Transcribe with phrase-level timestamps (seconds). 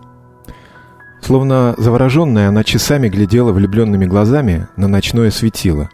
[1.21, 5.91] Словно завороженная, она часами глядела влюбленными глазами на ночное светило.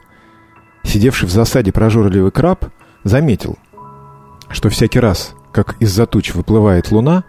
[0.83, 2.63] Сидевший в засаде прожорливый краб
[3.03, 3.57] заметил,
[4.47, 7.25] что всякий раз, как из-за туч выплывает луна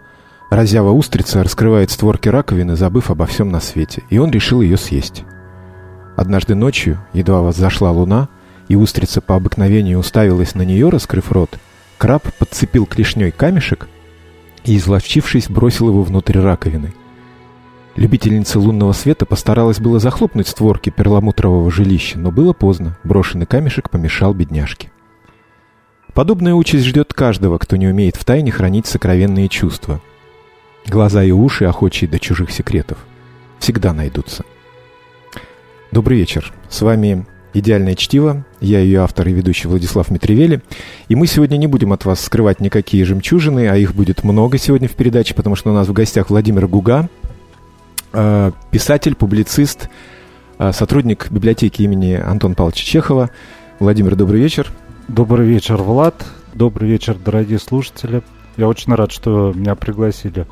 [0.51, 5.23] Разява устрица раскрывает створки раковины, забыв обо всем на свете, и он решил ее съесть.
[6.17, 8.27] Однажды ночью, едва воззашла луна,
[8.67, 11.57] и устрица по обыкновению уставилась на нее, раскрыв рот,
[11.97, 13.87] краб подцепил клешней камешек
[14.65, 16.93] и, изловчившись, бросил его внутрь раковины.
[17.95, 24.33] Любительница лунного света постаралась было захлопнуть створки перламутрового жилища, но было поздно, брошенный камешек помешал
[24.33, 24.91] бедняжке.
[26.13, 30.01] Подобная участь ждет каждого, кто не умеет втайне хранить сокровенные чувства–
[30.87, 32.97] Глаза и уши, охочие до чужих секретов,
[33.59, 34.43] всегда найдутся.
[35.91, 36.51] Добрый вечер.
[36.69, 38.45] С вами «Идеальное чтиво».
[38.61, 40.61] Я ее автор и ведущий Владислав Митревели.
[41.09, 44.87] И мы сегодня не будем от вас скрывать никакие жемчужины, а их будет много сегодня
[44.87, 47.09] в передаче, потому что у нас в гостях Владимир Гуга,
[48.13, 49.89] э, писатель, публицист,
[50.59, 53.29] э, сотрудник библиотеки имени Антона Павловича Чехова.
[53.79, 54.71] Владимир, добрый вечер.
[55.07, 56.23] Добрый вечер, Влад.
[56.53, 58.21] Добрый вечер, дорогие слушатели.
[58.57, 60.45] Я очень рад, что меня пригласили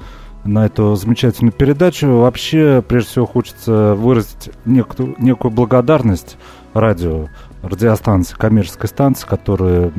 [0.44, 2.08] на эту замечательную передачу.
[2.08, 6.38] Вообще, прежде всего, хочется выразить некую, некую благодарность
[6.74, 7.28] радио,
[7.62, 9.92] радиостанции, коммерческой станции, которая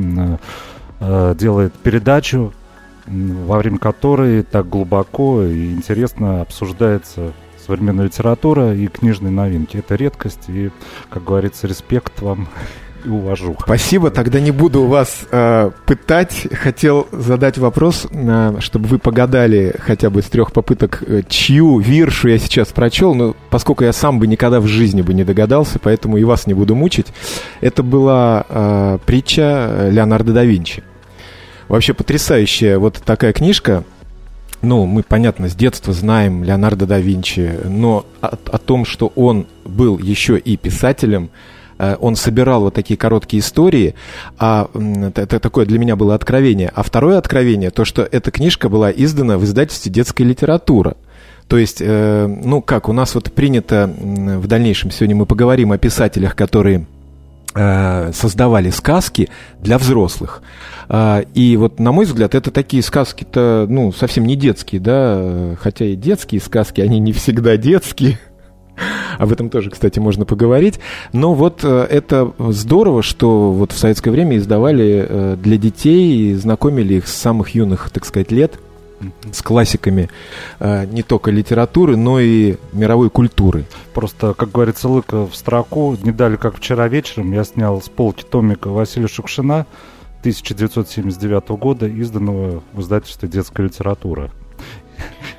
[1.01, 2.53] э, делает передачу,
[3.07, 7.33] во время которой так глубоко и интересно обсуждается
[7.67, 9.77] современная литература и книжные новинки.
[9.77, 10.71] Это редкость, и,
[11.11, 12.49] как говорится, респект вам
[13.05, 13.57] и увожу.
[13.63, 16.47] Спасибо, тогда не буду вас э, пытать.
[16.53, 22.29] Хотел задать вопрос, э, чтобы вы погадали хотя бы с трех попыток, э, чью виршу
[22.29, 26.17] я сейчас прочел, но поскольку я сам бы никогда в жизни бы не догадался, поэтому
[26.17, 27.07] и вас не буду мучить.
[27.61, 30.83] Это была э, притча Леонардо да Винчи.
[31.69, 33.85] Вообще потрясающая вот такая книжка.
[34.63, 39.47] Ну, мы, понятно, с детства знаем Леонардо да Винчи, но о, о том, что он
[39.65, 41.37] был еще и писателем, Э,
[42.01, 43.95] он собирал вот такие короткие истории,
[44.39, 44.69] а
[45.15, 46.71] это такое для меня было откровение.
[46.75, 50.97] А второе откровение, то, что эта книжка была издана в издательстве «Детская литература».
[51.49, 55.79] То есть, э, ну как, у нас вот принято в дальнейшем, сегодня мы поговорим о
[55.79, 56.87] писателях, которые
[57.55, 59.29] э, создавали сказки
[59.61, 60.43] для взрослых.
[61.35, 65.95] И вот, на мой взгляд, это такие сказки-то, ну, совсем не детские, да, хотя и
[65.95, 68.19] детские сказки, они не всегда детские.
[69.19, 70.81] Об этом тоже, кстати, можно поговорить.
[71.13, 76.35] Но вот э, это здорово, что вот в советское время издавали э, для детей и
[76.35, 78.59] знакомили их с самых юных, так сказать, лет
[79.33, 80.11] с классиками
[80.59, 83.65] э, не только литературы, но и мировой культуры.
[83.95, 85.97] Просто, как говорится, лыка в строку.
[86.03, 89.67] Не дали, как вчера вечером, я снял с полки томика Василия Шукшина
[90.21, 94.31] 1979 года, изданного в издательстве «Детская литература».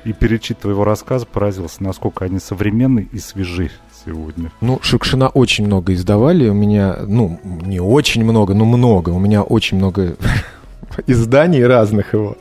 [0.04, 3.70] И перечитывая его рассказ, поразился, насколько они современны и свежи
[4.04, 4.50] сегодня.
[4.60, 6.48] Ну, Шукшина очень много издавали.
[6.48, 9.10] У меня, ну, не очень много, но много.
[9.10, 10.16] У меня очень много
[11.06, 12.36] изданий разных его.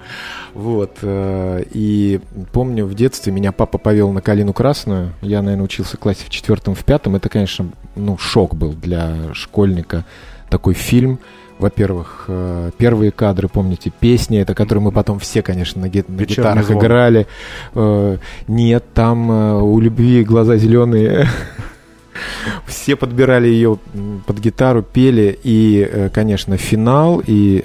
[0.56, 0.98] Вот.
[1.04, 2.20] Э, и
[2.52, 5.14] помню, в детстве меня папа повел на «Калину красную».
[5.22, 7.16] Я, наверное, учился в классе в четвертом, в пятом.
[7.16, 10.04] Это, конечно, ну, шок был для школьника.
[10.50, 11.20] Такой фильм–
[11.62, 16.26] во-первых, э, первые кадры, помните, песни, это которые мы потом все, конечно, на, ги- на
[16.26, 16.80] гитарах звон.
[16.80, 17.28] играли.
[17.74, 21.28] Э, нет, там э, у любви глаза зеленые.
[22.66, 23.78] Все подбирали ее
[24.26, 27.64] под гитару, пели, и, конечно, финал, и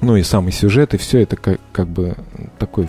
[0.00, 2.16] ну и самый сюжет, и все это как, как бы
[2.58, 2.88] такой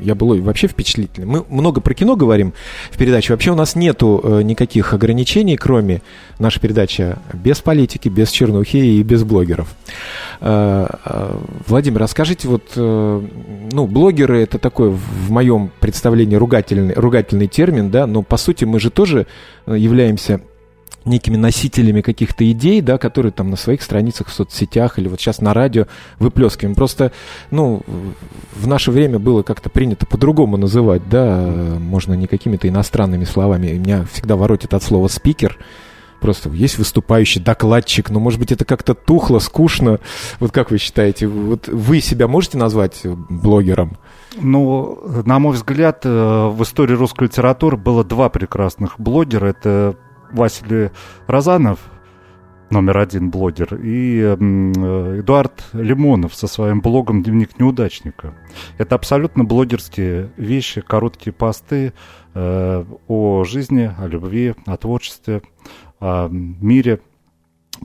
[0.00, 1.26] я был вообще впечатлительный.
[1.26, 2.52] Мы много про кино говорим
[2.90, 3.32] в передаче.
[3.32, 6.02] Вообще у нас нету э, никаких ограничений, кроме
[6.38, 9.68] нашей передачи без политики, без чернухи и без блогеров.
[10.40, 17.90] Э, э, Владимир, расскажите, вот, ну, блогеры это такой, в моем представлении, ругательный, ругательный термин,
[17.90, 19.26] да, но по сути мы же тоже
[19.66, 20.40] являемся
[21.08, 25.40] некими носителями каких-то идей, да, которые там на своих страницах в соцсетях или вот сейчас
[25.40, 25.86] на радио
[26.18, 26.74] выплескиваем.
[26.74, 27.12] Просто,
[27.50, 27.82] ну,
[28.54, 31.38] в наше время было как-то принято по-другому называть, да,
[31.78, 33.68] можно не какими-то иностранными словами.
[33.68, 35.58] Меня всегда воротит от слова «спикер»,
[36.20, 40.00] Просто есть выступающий докладчик, но, может быть, это как-то тухло, скучно.
[40.40, 43.98] Вот как вы считаете, вот вы себя можете назвать блогером?
[44.40, 49.46] Ну, на мой взгляд, э, в истории русской литературы было два прекрасных блогера.
[49.46, 49.96] Это
[50.32, 50.90] Василий
[51.26, 51.78] Розанов,
[52.70, 58.34] номер один блогер, и э, Эдуард Лимонов со своим блогом «Дневник неудачника».
[58.76, 61.92] Это абсолютно блогерские вещи, короткие посты
[62.34, 65.42] э, о жизни, о любви, о творчестве,
[66.00, 67.00] о мире.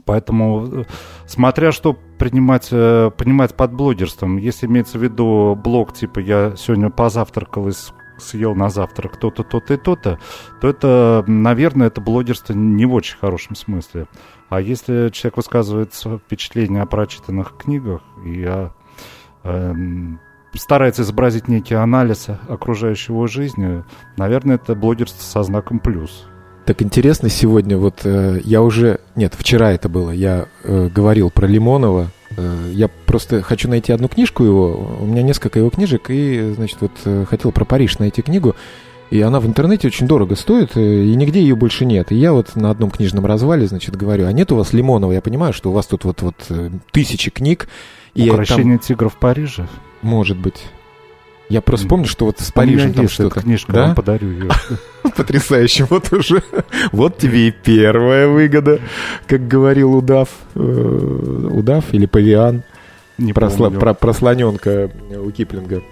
[0.04, 0.84] Поэтому, э,
[1.26, 7.68] смотря что принимать, понимать под блогерством, если имеется в виду блог типа «Я сегодня позавтракал
[7.68, 10.18] из съел на завтрак то-то, то-то и то-то,
[10.60, 14.06] то это, наверное, это блогерство не в очень хорошем смысле.
[14.48, 18.72] А если человек высказывает впечатления о прочитанных книгах и о,
[19.42, 19.74] э,
[20.54, 23.84] старается изобразить некий анализ окружающего жизни,
[24.16, 26.26] наверное, это блогерство со знаком плюс.
[26.64, 31.46] Так интересно сегодня, вот э, я уже, нет, вчера это было, я э, говорил про
[31.46, 32.08] Лимонова,
[32.72, 34.96] я просто хочу найти одну книжку его.
[35.00, 38.56] У меня несколько его книжек, и, значит, вот э, хотел про Париж найти книгу.
[39.10, 42.10] И она в интернете очень дорого стоит, э, и нигде ее больше нет.
[42.10, 45.12] И я вот на одном книжном развале, значит, говорю, а нет у вас Лимонова?
[45.12, 46.50] Я понимаю, что у вас тут вот, вот
[46.90, 47.68] тысячи книг.
[48.14, 48.86] И Украшение там...
[48.86, 49.66] тигров в Париже?
[50.02, 50.64] Может быть.
[51.54, 53.40] Я просто помню, что вот с Парижем там что-то.
[53.40, 53.86] книжка, да?
[53.86, 54.50] вам подарю ее.
[55.16, 55.86] Потрясающе.
[55.88, 56.42] Вот уже,
[56.90, 58.80] вот тебе и первая выгода,
[59.28, 62.64] как говорил удав, э, удав или павиан.
[63.18, 65.84] Не про, про, про слоненка у Киплинга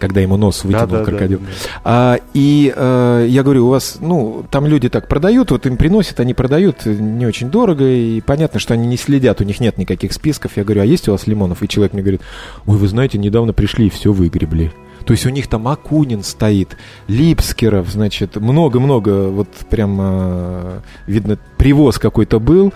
[0.00, 1.38] когда ему нос вытянул да, да, крокодил.
[1.38, 1.80] Да, да, да.
[1.84, 6.18] А, и а, я говорю, у вас, ну, там люди так продают, вот им приносят,
[6.18, 10.12] они продают не очень дорого, и понятно, что они не следят, у них нет никаких
[10.12, 10.52] списков.
[10.56, 11.62] Я говорю, а есть у вас лимонов?
[11.62, 12.22] И человек мне говорит,
[12.66, 14.72] ой, вы знаете, недавно пришли и все выгребли.
[15.04, 16.76] То есть у них там Акунин стоит,
[17.08, 22.72] Липскеров, значит, много-много, вот прям, а, видно, привоз какой-то был,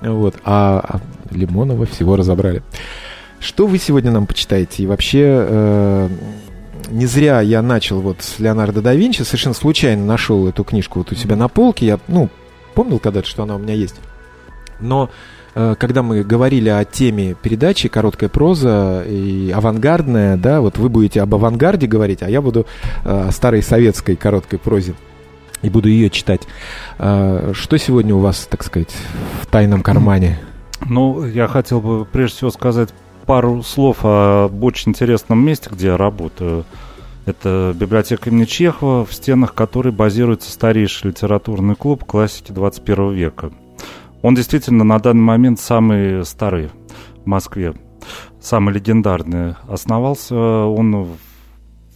[0.00, 1.00] вот, а, а
[1.34, 2.62] Лимонова всего разобрали.
[3.40, 4.82] Что вы сегодня нам почитаете?
[4.82, 6.08] И вообще, э,
[6.88, 11.12] не зря я начал вот с Леонардо да Винчи, совершенно случайно нашел эту книжку вот
[11.12, 11.86] у себя на полке.
[11.86, 12.28] Я, ну,
[12.74, 13.96] помнил когда-то, что она у меня есть.
[14.80, 15.10] Но
[15.54, 21.20] э, когда мы говорили о теме передачи «Короткая проза» и «Авангардная», да, вот вы будете
[21.20, 22.66] об авангарде говорить, а я буду
[23.04, 24.94] э, о старой советской короткой прозе
[25.62, 26.42] и буду ее читать.
[26.98, 28.94] Э, что сегодня у вас, так сказать,
[29.42, 30.38] в тайном кармане?
[30.86, 32.90] Ну, я хотел бы прежде всего сказать
[33.28, 36.64] пару слов об очень интересном месте, где я работаю.
[37.26, 43.50] Это библиотека имени Чехова, в стенах которой базируется старейший литературный клуб классики 21 века.
[44.22, 46.70] Он действительно на данный момент самый старый
[47.22, 47.74] в Москве,
[48.40, 49.56] самый легендарный.
[49.68, 51.18] Основался он в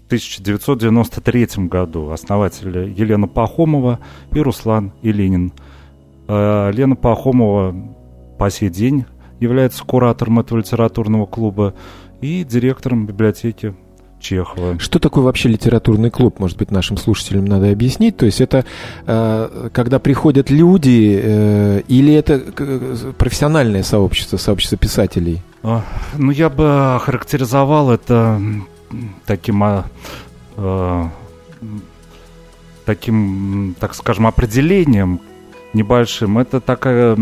[0.08, 2.11] 1993 году.
[2.11, 4.00] Основатели Елена Пахомова
[4.32, 5.55] и Руслан Илинин.
[6.29, 7.75] А Лена Пахомова
[8.38, 9.06] по сей день
[9.42, 11.74] является куратором этого литературного клуба
[12.20, 13.74] и директором библиотеки
[14.22, 14.78] Чехова.
[14.78, 16.38] Что такое вообще литературный клуб?
[16.38, 18.16] Может быть, нашим слушателям надо объяснить.
[18.16, 18.64] То есть это
[19.06, 25.42] э, когда приходят люди э, или это э, профессиональное сообщество, сообщество писателей?
[25.62, 25.84] А,
[26.16, 28.40] ну, я бы охарактеризовал это
[29.26, 29.86] таким, а,
[30.56, 31.04] э,
[32.84, 35.20] таким, так скажем, определением
[35.74, 36.38] небольшим.
[36.38, 37.17] Это такая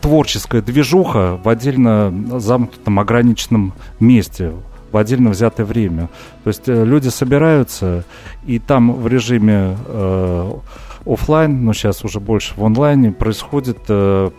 [0.00, 4.52] творческая движуха в отдельно замкнутом ограниченном месте,
[4.92, 6.08] в отдельно взятое время.
[6.44, 8.04] То есть э, люди собираются,
[8.46, 10.52] и там в режиме э,
[11.06, 14.30] офлайн, но сейчас уже больше в онлайне, происходит э,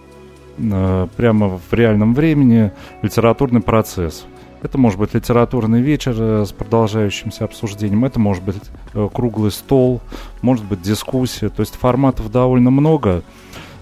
[0.57, 2.71] э, прямо в реальном времени
[3.01, 4.25] литературный процесс.
[4.61, 8.61] Это может быть литературный вечер э, с продолжающимся обсуждением, это может быть
[9.13, 10.01] круглый стол,
[10.41, 11.49] может быть дискуссия.
[11.49, 13.23] То есть форматов довольно много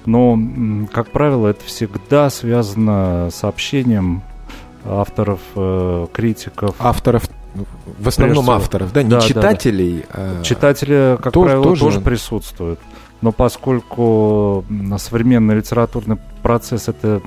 [0.05, 0.39] но,
[0.91, 4.24] как правило, это всегда связано с общением
[4.85, 6.75] авторов, э, критиков.
[6.79, 7.24] Авторов,
[7.97, 10.05] в основном авторов, да, не да, читателей.
[10.13, 10.43] Да, да.
[10.43, 11.81] Читатели, как тоже, правило, тоже...
[11.81, 12.79] тоже присутствуют.
[13.21, 14.65] Но поскольку
[14.97, 17.21] современный литературный процесс это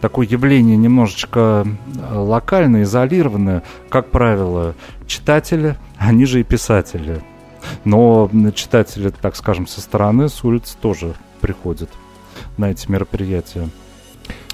[0.00, 4.74] такое явление немножечко э, локальное, изолированное, как правило,
[5.06, 7.22] читатели, они же и писатели.
[7.84, 11.88] Но читатели, так скажем, со стороны, с улицы тоже приходят
[12.56, 13.68] на эти мероприятия.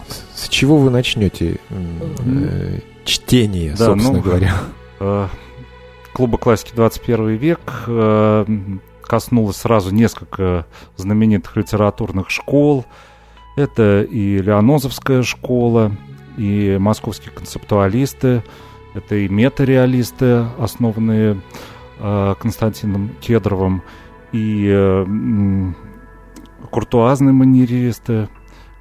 [0.08, 4.54] С, с чего вы начнете э, чтение, да, собственно ну, говоря?
[5.00, 5.28] Э,
[6.12, 7.60] клуба классики 21 век.
[7.86, 8.44] Э,
[9.02, 10.66] коснулась сразу несколько
[10.96, 12.84] знаменитых литературных школ.
[13.56, 15.96] Это и Леонозовская школа,
[16.36, 18.44] и московские концептуалисты,
[18.94, 21.40] это и метареалисты, основанные
[21.98, 23.82] э, Константином Кедровым,
[24.32, 25.04] и
[26.70, 28.28] куртуазные манеристы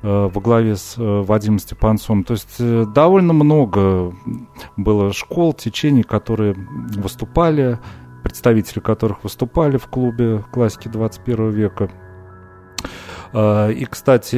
[0.02, 2.24] э, во главе с э, Вадимом Степанцом.
[2.24, 4.14] То есть э, довольно много
[4.78, 7.80] было школ, течений, которые выступали,
[8.24, 11.90] представители которых выступали в клубе классики 21 века.
[13.32, 14.38] И, кстати,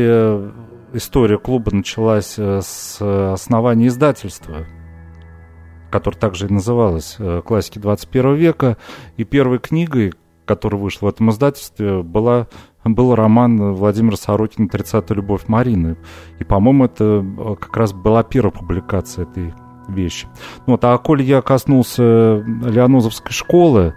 [0.92, 4.66] история клуба началась с основания издательства,
[5.90, 8.76] которое также и называлось «Классики 21 века».
[9.16, 10.12] И первой книгой,
[10.44, 12.48] которая вышла в этом издательстве, была,
[12.84, 15.98] был роман Владимира Сорокина «30-я любовь Марины».
[16.40, 19.54] И, по-моему, это э, как раз была первая публикация этой
[19.88, 20.28] вещи.
[20.66, 23.94] Вот, а коль я коснулся Леонозовской школы,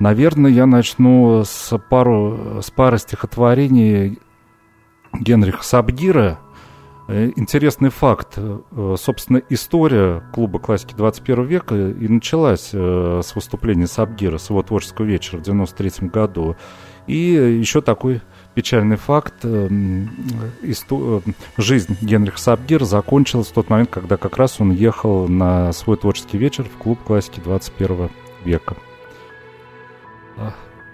[0.00, 4.18] наверное, я начну с, пару, с пары стихотворений
[5.12, 6.38] Генриха Сабгира.
[7.08, 8.34] Э, интересный факт.
[8.38, 15.04] Э, собственно, история клуба классики 21 века и началась с выступления Сабгира, с его творческого
[15.04, 16.56] вечера в 93 году.
[17.06, 17.18] И
[17.60, 18.20] еще такой
[18.54, 19.34] печальный факт.
[21.56, 26.38] Жизнь Генриха Сабгира закончилась в тот момент, когда как раз он ехал на свой творческий
[26.38, 28.10] вечер в клуб классики 21
[28.44, 28.76] века.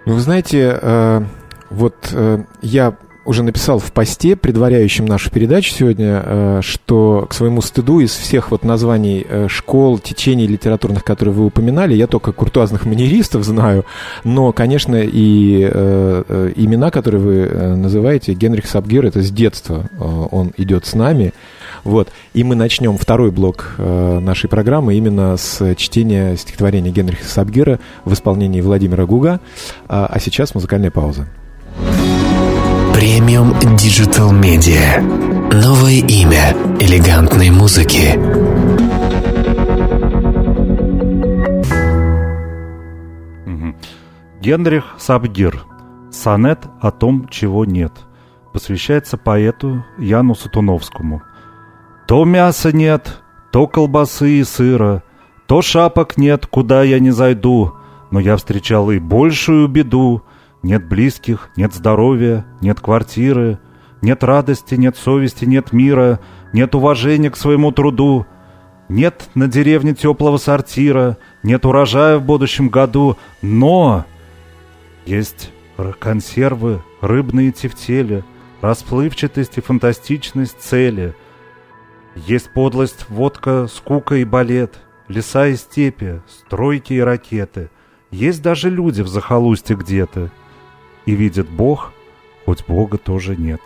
[0.04, 1.26] Вы знаете,
[1.70, 2.14] вот
[2.62, 8.10] я уже написал в посте, предваряющем нашу передачу сегодня, э, что к своему стыду из
[8.10, 13.84] всех вот названий э, школ, течений литературных, которые вы упоминали, я только куртуазных манеристов знаю,
[14.24, 19.88] но, конечно, и э, имена, которые вы называете, Генрих Сабгир, это с детства
[20.30, 21.32] он идет с нами.
[21.84, 22.08] Вот.
[22.34, 28.60] И мы начнем второй блок нашей программы именно с чтения стихотворения Генриха Сабгира в исполнении
[28.60, 29.40] Владимира Гуга.
[29.88, 31.26] А сейчас музыкальная пауза.
[33.02, 35.00] Премиум Digital Media.
[35.52, 38.16] Новое имя элегантной музыки.
[44.40, 45.64] Генрих Сабгир.
[46.12, 47.92] Сонет о том, чего нет.
[48.52, 51.22] Посвящается поэту Яну Сатуновскому.
[52.06, 55.02] То мяса нет, то колбасы и сыра,
[55.48, 57.72] то шапок нет, куда я не зайду,
[58.12, 60.22] но я встречал и большую беду—
[60.62, 63.58] нет близких, нет здоровья, нет квартиры,
[64.00, 66.20] нет радости, нет совести, нет мира,
[66.52, 68.26] нет уважения к своему труду,
[68.88, 74.04] нет на деревне теплого сортира, нет урожая в будущем году, но
[75.04, 75.50] есть
[75.98, 78.24] консервы, рыбные тефтели,
[78.60, 81.14] расплывчатость и фантастичность цели.
[82.14, 84.74] Есть подлость, водка, скука и балет,
[85.08, 87.70] леса и степи, стройки и ракеты.
[88.10, 90.30] Есть даже люди в захолустье где-то—
[91.06, 91.92] и видит Бог,
[92.44, 93.60] хоть Бога тоже нет.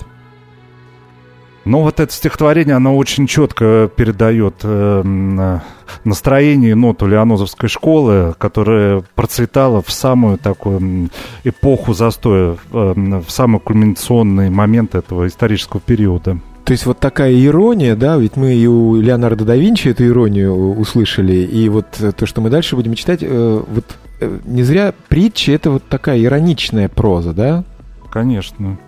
[1.66, 5.58] Но вот это стихотворение, оно очень четко передает э,
[6.04, 11.10] настроение и ноту Леонозовской школы, которая процветала в самую такую
[11.42, 12.94] эпоху застоя, э,
[13.26, 16.38] в самый кульминационный момент этого исторического периода.
[16.64, 20.54] То есть вот такая ирония, да, ведь мы и у Леонардо да Винчи эту иронию
[20.78, 25.52] услышали, и вот то, что мы дальше будем читать, э, вот Э, не зря притча
[25.52, 27.64] это вот такая ироничная проза, да?
[28.10, 28.78] Конечно.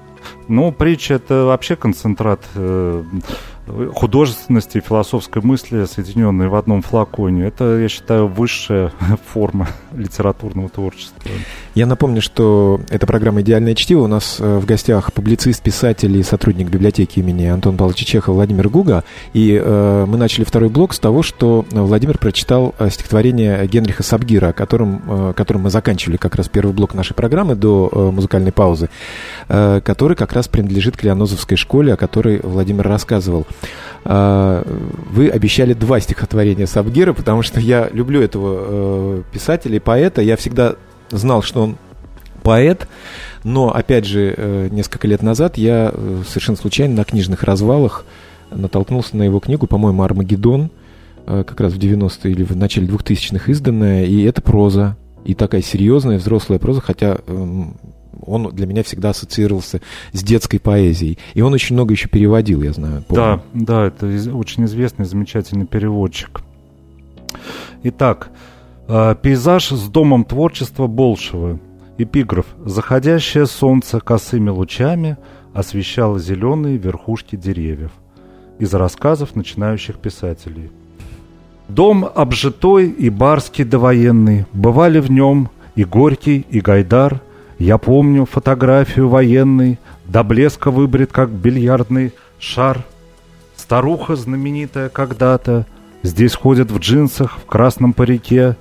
[0.49, 3.04] Ну, притча это вообще концентрат э,
[3.95, 7.47] художественности и философской мысли, соединенные в одном флаконе.
[7.47, 8.93] Это, я считаю, высшая
[9.33, 11.31] форма литературного творчества.
[11.75, 14.03] Я напомню, что эта программа «Идеальное чтиво».
[14.03, 18.69] У нас э, в гостях публицист, писатель и сотрудник библиотеки имени Антона Павловича Чехова Владимир
[18.69, 19.05] Гуга.
[19.33, 24.53] И э, мы начали второй блок с того, что Владимир прочитал э, стихотворение Генриха Сабгира,
[24.53, 28.89] которым, э, которым мы заканчивали как раз первый блок нашей программы до э, музыкальной паузы,
[29.49, 31.03] э, который как раз принадлежит к
[31.57, 33.47] школе, о которой Владимир рассказывал.
[34.05, 34.62] Э,
[35.11, 40.23] вы обещали два стихотворения Сабгира, потому что я люблю этого э, писателя и поэта.
[40.23, 40.77] Я всегда
[41.11, 41.77] знал, что он
[42.43, 42.88] поэт,
[43.45, 48.05] но, опять же, э, несколько лет назад я э, совершенно случайно на книжных развалах
[48.50, 50.71] натолкнулся на его книгу, по-моему, «Армагеддон»,
[51.27, 54.97] как раз в 90-е или в начале 2000-х изданная, и это проза,
[55.27, 57.77] и такая серьезная взрослая проза, хотя эм,
[58.25, 59.81] он для меня всегда ассоциировался
[60.13, 61.19] с детской поэзией.
[61.35, 63.03] И он очень много еще переводил, я знаю.
[63.03, 63.43] Помню.
[63.55, 66.41] Да, да, это очень известный, замечательный переводчик.
[67.83, 68.31] Итак,
[68.89, 71.59] Э, пейзаж с домом творчества Болшева.
[71.99, 72.47] Эпиграф.
[72.65, 75.19] Заходящее солнце косыми лучами
[75.53, 77.91] освещало зеленые верхушки деревьев.
[78.59, 80.71] Из рассказов начинающих писателей.
[81.69, 87.21] Дом обжитой и барский довоенный, бывали в нем и Горький, и Гайдар,
[87.59, 92.85] Я помню фотографию военной, до блеска выбрит, как бильярдный шар.
[93.57, 95.67] Старуха знаменитая когда-то,
[96.05, 98.57] здесь ходит в джинсах, в красном парике.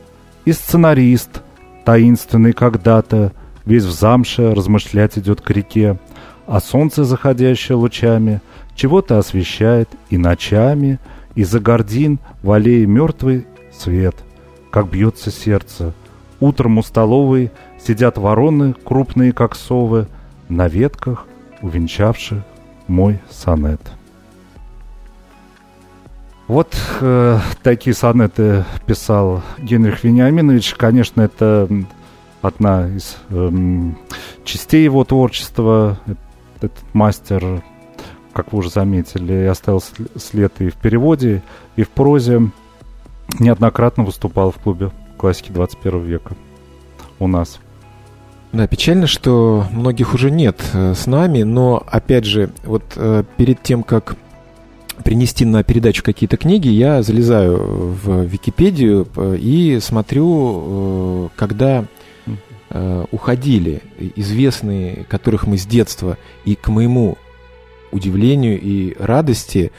[0.46, 1.42] И сценарист,
[1.86, 3.34] таинственный когда-то,
[3.66, 6.00] весь в замше размышлять идет к реке.
[6.48, 8.42] А солнце, заходящее лучами,
[8.76, 11.00] чего-то освещает и ночами,
[11.36, 14.16] и за гордин в аллее мертвый свет,
[14.72, 15.94] как бьется сердце.
[16.40, 17.52] Утром у столовой
[17.88, 20.08] сидят вороны, крупные как совы,
[20.50, 21.26] на ветках,
[21.62, 22.44] увенчавших
[22.88, 23.82] мой сонет.
[26.48, 30.76] Вот э, такие сонеты писал Генрих Вениаминович.
[30.76, 31.70] Конечно, это
[32.42, 33.50] одна из э,
[34.44, 35.98] частей его творчества.
[36.58, 37.64] Этот мастер,
[38.34, 39.82] как вы уже заметили, оставил
[40.16, 41.42] след и в переводе,
[41.78, 42.50] и в прозе.
[43.40, 46.36] Неоднократно выступал в клубе классики 21 века
[47.20, 47.60] у нас.
[48.54, 53.62] Да, печально, что многих уже нет э, с нами, но, опять же, вот э, перед
[53.62, 54.16] тем, как
[55.04, 61.86] принести на передачу какие-то книги, я залезаю в Википедию э, и смотрю, когда
[63.12, 63.82] уходили
[64.18, 67.18] известные, которых мы с детства, и к моему
[67.94, 69.72] удивлению и радости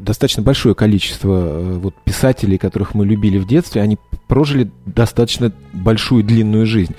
[0.00, 6.22] достаточно большое количество э, вот, писателей, которых мы любили в детстве, они прожили достаточно большую
[6.22, 6.94] длинную жизнь.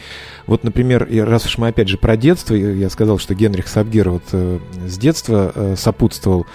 [0.47, 4.23] Вот, например, раз уж мы опять же про детство, я сказал, что Генрих Сабгер вот
[4.33, 6.45] э, с детства э, сопутствовал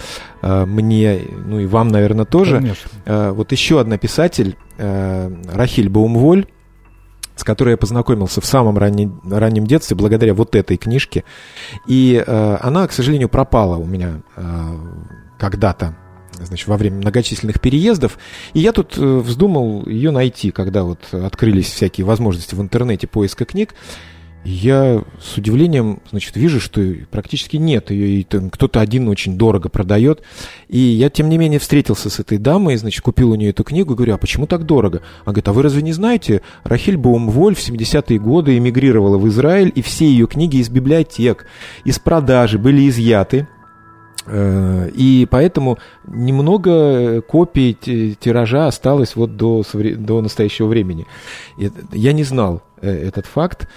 [0.42, 2.56] мне, ну и вам, наверное, тоже.
[2.58, 3.32] Конечно.
[3.32, 6.46] Вот еще одна писатель, Рахиль Баумволь,
[7.36, 11.22] с которой я познакомился в самом раннем, раннем детстве благодаря вот этой книжке.
[11.86, 14.42] И э, она, к сожалению, пропала у меня э,
[15.38, 15.96] когда-то
[16.40, 18.18] значит, во время многочисленных переездов.
[18.54, 23.44] И я тут э, вздумал ее найти, когда вот открылись всякие возможности в интернете поиска
[23.44, 23.74] книг.
[24.48, 30.22] Я с удивлением, значит, вижу, что практически нет ее, и кто-то один очень дорого продает.
[30.68, 33.96] И я, тем не менее, встретился с этой дамой, значит, купил у нее эту книгу,
[33.96, 35.02] говорю, а почему так дорого?
[35.24, 39.72] Она говорит, а вы разве не знаете, Рахиль Баумволь в 70-е годы эмигрировала в Израиль,
[39.74, 41.46] и все ее книги из библиотек,
[41.84, 43.48] из продажи были изъяты,
[44.28, 51.06] и поэтому немного копий тиража осталось вот до, до настоящего времени.
[51.92, 53.68] Я не знал э, этот факт.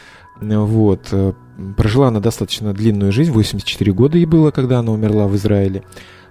[0.41, 1.09] Вот.
[1.11, 1.33] Э,
[1.77, 5.83] прожила она достаточно длинную жизнь, 84 года ей было, когда она умерла в Израиле.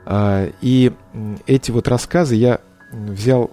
[0.06, 0.92] А, и
[1.46, 3.50] эти вот рассказы я взял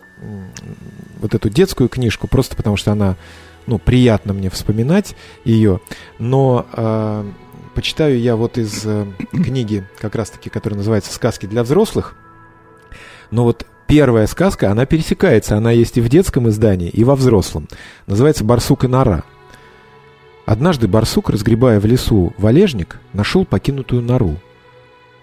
[1.20, 3.18] вот эту детскую книжку просто потому, что она,
[3.68, 5.82] ну, приятно мне вспоминать ее,
[6.20, 7.26] но а,
[7.76, 12.16] почитаю я вот из э, книги, как раз-таки, которая называется «Сказки для взрослых».
[13.30, 17.68] Но вот первая сказка, она пересекается, она есть и в детском издании, и во взрослом.
[18.08, 19.24] Называется «Барсук и нора».
[20.46, 24.38] Однажды барсук, разгребая в лесу валежник, нашел покинутую нору.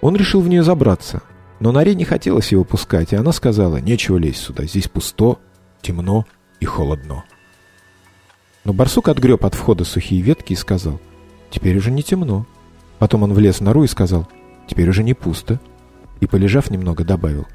[0.01, 1.23] Он решил в нее забраться,
[1.61, 5.39] но норе не хотелось его пускать, и она сказала, «Нечего лезть сюда, здесь пусто,
[5.81, 6.27] темно
[6.59, 7.25] и холодно».
[8.65, 11.01] Но барсук отгреб от входа сухие ветки и сказал–
[11.53, 12.47] Теперь уже не темно.
[12.99, 14.27] Потом он влез в нору и сказал,
[14.67, 15.61] теперь уже не пусто.
[16.21, 17.47] И, полежав немного, добавил,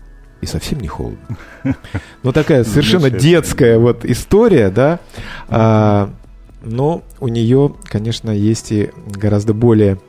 [0.42, 1.38] и совсем не холодно.
[2.24, 5.00] Ну, такая совершенно детская вот история, да.
[5.48, 6.14] А,
[6.62, 10.00] но у нее, конечно, есть и гораздо более...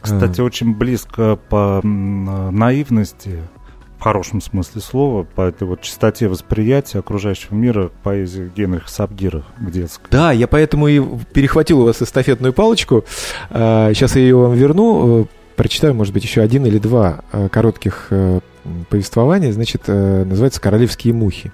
[0.00, 3.40] Кстати, а, очень близко по наивности
[4.04, 10.10] хорошем смысле слова, по этой вот чистоте восприятия окружающего мира поэзии Генриха Сабгира детской.
[10.10, 11.00] Да, я поэтому и
[11.32, 13.06] перехватил у вас эстафетную палочку.
[13.48, 15.22] Сейчас а, я ее вам верну.
[15.22, 15.24] Э,
[15.56, 18.40] прочитаю, может быть, еще один или два э, коротких э,
[18.90, 19.52] повествования.
[19.52, 21.50] Значит, называется «Королевские мухи».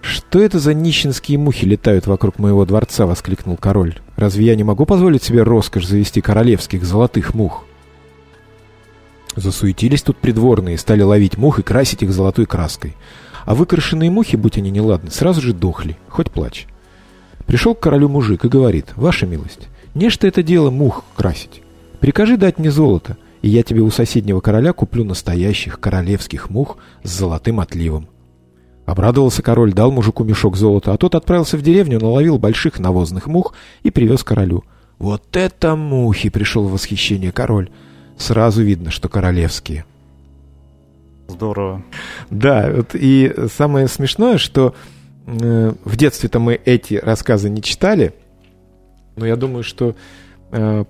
[0.00, 3.98] «Что это за нищенские мухи летают вокруг моего дворца?»— воскликнул король.
[4.16, 7.66] «Разве я не могу позволить себе роскошь завести королевских золотых мух?»
[9.36, 12.96] Засуетились тут придворные, стали ловить мух и красить их золотой краской.
[13.44, 16.66] А выкрашенные мухи, будь они неладны, сразу же дохли, хоть плачь.
[17.46, 21.62] Пришел к королю мужик и говорит, «Ваша милость, нечто это дело мух красить.
[22.00, 27.10] Прикажи дать мне золото, и я тебе у соседнего короля куплю настоящих королевских мух с
[27.10, 28.08] золотым отливом».
[28.86, 33.52] Обрадовался король, дал мужику мешок золота, а тот отправился в деревню, наловил больших навозных мух
[33.82, 34.64] и привез королю.
[34.98, 37.68] «Вот это мухи!»— пришел в восхищение король
[38.16, 39.84] сразу видно, что королевские.
[41.28, 41.82] Здорово.
[42.30, 44.74] Да, вот и самое смешное, что
[45.26, 48.14] э, в детстве-то мы эти рассказы не читали,
[49.16, 49.96] но я думаю, что
[50.52, 50.84] э,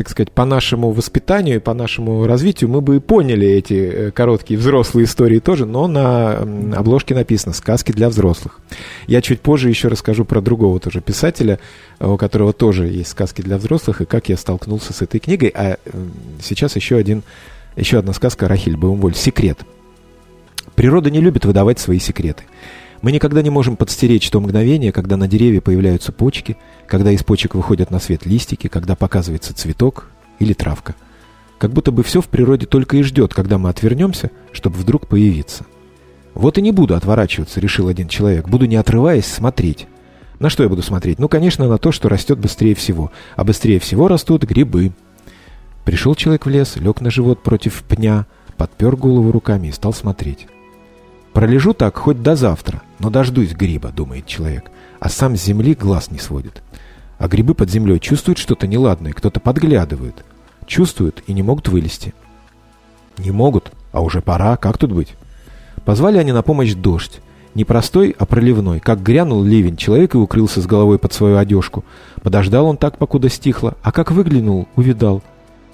[0.00, 4.10] так сказать, по нашему воспитанию и по нашему развитию мы бы и поняли эти э,
[4.10, 6.38] короткие взрослые истории тоже, но на
[6.74, 8.60] обложке написано «Сказки для взрослых».
[9.08, 11.58] Я чуть позже еще расскажу про другого тоже писателя,
[11.98, 15.52] у которого тоже есть сказки для взрослых, и как я столкнулся с этой книгой.
[15.54, 15.76] А
[16.40, 17.22] сейчас еще, один,
[17.76, 19.58] еще одна сказка Рахиль Баумволь «Секрет».
[20.76, 22.44] Природа не любит выдавать свои секреты.
[23.02, 27.54] Мы никогда не можем подстеречь то мгновение, когда на дереве появляются почки, когда из почек
[27.54, 30.08] выходят на свет листики, когда показывается цветок
[30.38, 30.94] или травка.
[31.58, 35.64] Как будто бы все в природе только и ждет, когда мы отвернемся, чтобы вдруг появиться.
[36.34, 38.48] «Вот и не буду отворачиваться»,— решил один человек.
[38.48, 39.88] «Буду, не отрываясь, смотреть».
[40.38, 41.18] На что я буду смотреть?
[41.18, 43.12] Ну, конечно, на то, что растет быстрее всего.
[43.36, 44.92] А быстрее всего растут грибы.
[45.84, 50.46] Пришел человек в лес, лег на живот против пня, подпер голову руками и стал смотреть.
[51.32, 56.10] Пролежу так хоть до завтра, но дождусь гриба, думает человек, а сам с земли глаз
[56.10, 56.62] не сводит.
[57.18, 60.24] А грибы под землей чувствуют что-то неладное, кто-то подглядывает.
[60.66, 62.14] Чувствуют и не могут вылезти.
[63.18, 65.14] Не могут, а уже пора, как тут быть?
[65.84, 67.20] Позвали они на помощь дождь.
[67.54, 68.80] Не простой, а проливной.
[68.80, 71.84] Как грянул ливень, человек и укрылся с головой под свою одежку.
[72.22, 75.22] Подождал он так, покуда стихло, а как выглянул, увидал.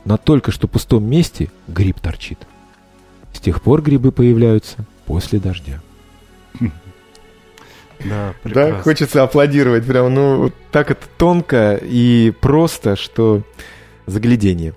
[0.04, 2.38] На только что пустом месте гриб торчит.
[3.32, 5.80] С тех пор грибы появляются после дождя.
[8.04, 9.86] Да, да, хочется аплодировать.
[9.86, 13.42] Прям, ну, так это тонко и просто, что
[14.04, 14.74] заглядение.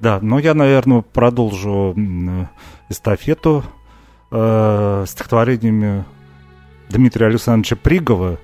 [0.00, 1.94] Да, но я, наверное, продолжу
[2.88, 3.64] эстафету
[4.30, 6.04] э, стихотворениями
[6.90, 8.38] Дмитрия Александровича Пригова,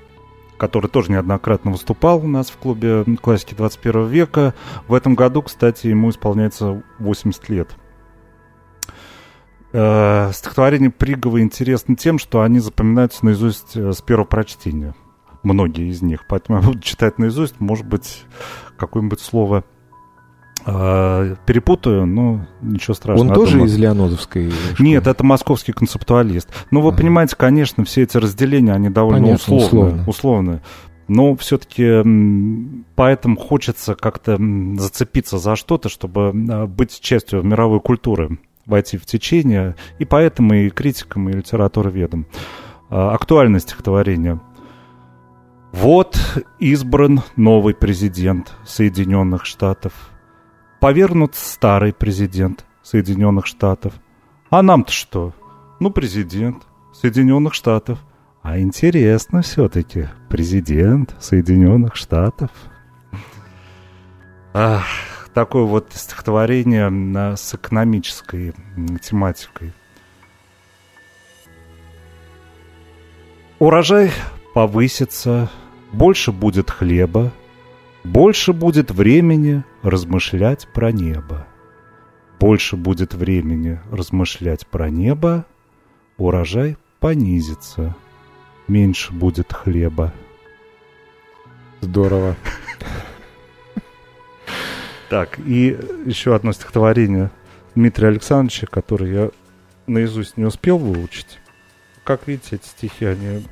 [0.59, 4.55] который тоже неоднократно выступал у нас в клубе классики 21 века.
[4.89, 7.71] В этом году, кстати, ему исполняется 80 лет.
[9.73, 14.95] Э, стихотворения Пригова интересны тем, что они запоминаются наизусть э, с первого прочтения.
[15.43, 16.27] Многие из них.
[16.29, 17.61] Поэтому я буду читать наизусть.
[17.61, 18.25] Может быть,
[18.77, 19.65] какое-нибудь слово
[20.67, 23.29] э, перепутаю, но ничего страшного.
[23.29, 23.69] Он тоже думаю.
[23.69, 24.89] из Леонозовской школы?
[24.89, 26.49] Нет, это московский концептуалист.
[26.73, 26.99] Ну, вы ага.
[26.99, 30.05] понимаете, конечно, все эти разделения, они довольно Понятно, условны.
[30.07, 30.63] условны.
[31.07, 32.05] Но все-таки
[32.95, 34.39] поэтому хочется как-то
[34.79, 40.71] зацепиться за что-то, чтобы э, быть частью мировой культуры войти в течение, и поэтому и
[40.71, 42.27] критикам, и литературоведам.
[42.89, 44.41] А, актуальность стихотворения.
[45.73, 46.19] Вот
[46.59, 49.93] избран новый президент Соединенных Штатов.
[50.81, 53.95] Повернут старый президент Соединенных Штатов.
[54.51, 55.33] А нам-то что?
[55.79, 58.01] Ну, президент Соединенных Штатов.
[58.43, 62.51] А интересно все-таки, президент Соединенных Штатов.
[64.53, 68.55] Ах, такое вот стихотворение с экономической
[69.03, 69.73] тематикой.
[73.59, 74.11] Урожай
[74.55, 75.51] повысится,
[75.93, 77.33] больше будет хлеба,
[78.05, 81.47] больше будет времени размышлять про небо.
[82.39, 85.45] Больше будет времени размышлять про небо,
[86.17, 87.95] урожай понизится,
[88.67, 90.15] меньше будет хлеба.
[91.83, 92.37] Здорово.
[95.11, 97.33] Так, и еще одно стихотворение
[97.75, 99.31] Дмитрия Александровича, которое я
[99.89, 101.41] наизусть не успел выучить.
[102.05, 103.45] Как видите, эти стихи, они...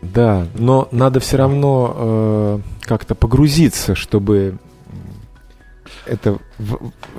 [0.00, 4.58] Да, но надо все равно э, как-то погрузиться, чтобы
[6.06, 6.38] это,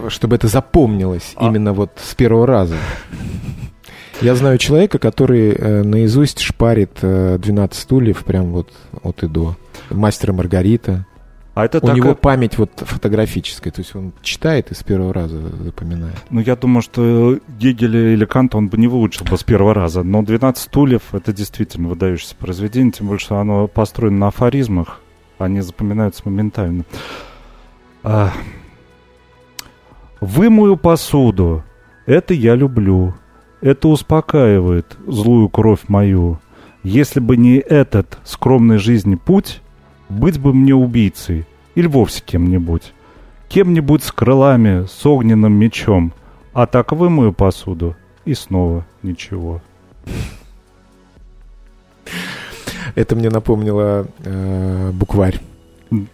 [0.07, 1.47] чтобы это запомнилось а?
[1.47, 2.77] именно вот с первого раза.
[4.21, 8.71] Я знаю человека, который э, наизусть шпарит э, 12 стульев прям вот
[9.03, 9.55] от и до.
[9.91, 11.05] Мастера Маргарита.
[11.53, 11.95] А это У так...
[11.95, 16.15] него память вот фотографическая, то есть он читает и с первого раза запоминает.
[16.29, 20.03] Ну, я думаю, что Гегеля или Канта он бы не выучил бы с первого раза,
[20.03, 25.01] но «12 стульев»— это действительно выдающееся произведение, тем более, что оно построено на афоризмах,
[25.39, 26.85] они запоминаются моментально.
[28.03, 28.31] А...
[30.21, 31.63] «Вымою посуду,
[32.05, 33.15] это я люблю,
[33.59, 36.39] это успокаивает злую кровь мою.
[36.83, 39.61] Если бы не этот скромной жизни путь,
[40.11, 41.45] быть бы мне убийцей
[41.75, 42.93] или вовсе кем-нибудь.
[43.47, 46.13] Кем-нибудь с крылами, с огненным мечом.
[46.53, 47.95] А так вымою посуду,
[48.25, 49.61] и снова ничего.
[52.95, 55.39] Это мне напомнило э, букварь.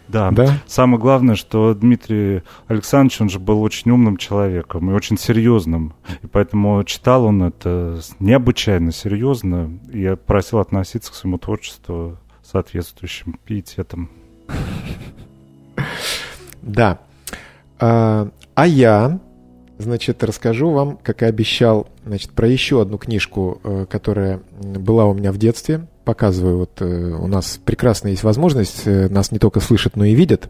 [0.08, 0.32] Да.
[0.32, 0.60] да.
[0.66, 5.94] Самое главное, что Дмитрий Александрович, он же был очень умным человеком и очень серьезным.
[6.24, 9.80] И поэтому читал он это необычайно серьезно.
[9.92, 12.18] И я просил относиться к своему творчеству
[12.50, 14.10] соответствующим пиететом.
[16.62, 17.00] Да.
[17.80, 19.20] А, а я,
[19.78, 25.14] значит, расскажу вам, как и обещал, значит, про еще одну книжку, э, которая была у
[25.14, 25.88] меня в детстве.
[26.04, 30.16] Показываю, вот э, у нас прекрасная есть возможность, э, нас не только слышат, но и
[30.16, 30.50] видят.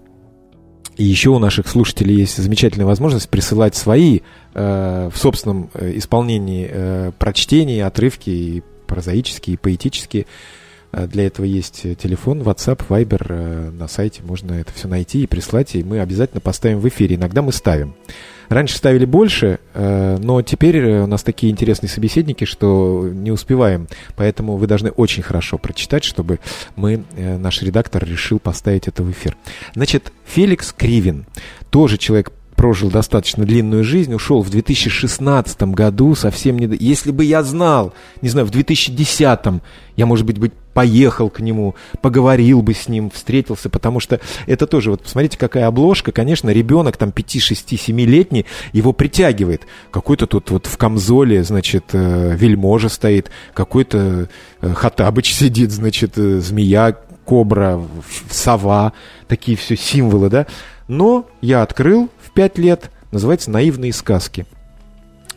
[0.95, 4.21] И еще у наших слушателей есть замечательная возможность присылать свои
[4.55, 10.25] э, в собственном исполнении э, прочтения, отрывки и прозаические, и поэтические.
[10.91, 13.25] Э, для этого есть телефон, WhatsApp, Viber.
[13.29, 17.15] Э, на сайте можно это все найти и прислать, и мы обязательно поставим в эфире.
[17.15, 17.95] Иногда мы ставим.
[18.49, 23.87] Раньше ставили больше, э, но теперь э, у нас такие интересные собеседники, что не успеваем.
[24.15, 26.39] Поэтому вы должны очень хорошо прочитать, чтобы
[26.75, 29.35] мы, э, наш редактор решил поставить это в эфир.
[29.73, 31.25] Значит, Феликс Кривин,
[31.69, 36.67] тоже человек прожил достаточно длинную жизнь, ушел в 2016 году, совсем не...
[36.79, 39.39] Если бы я знал, не знаю, в 2010
[39.95, 44.65] я, может быть, быть поехал к нему, поговорил бы с ним, встретился, потому что это
[44.67, 49.61] тоже, вот посмотрите, какая обложка, конечно, ребенок там 5, 6, 7-летний, его притягивает.
[49.91, 54.29] Какой-то тут вот в камзоле, значит, э, вельможа стоит, какой-то
[54.61, 57.81] э, хатабыч сидит, значит, э, змея, кобра,
[58.31, 58.93] сова,
[59.27, 60.47] такие все символы, да.
[60.87, 64.45] Но я открыл пять лет, называется «Наивные сказки».